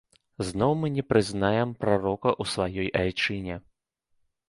[0.47, 3.63] Зноў мы не прызнаем прарока ў сваёй айчыне.